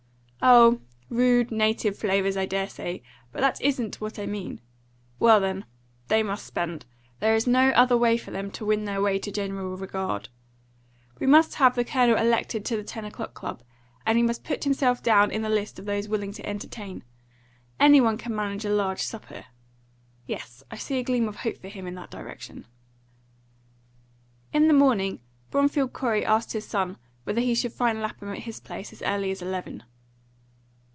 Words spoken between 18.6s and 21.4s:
a large supper. Yes, I see a gleam of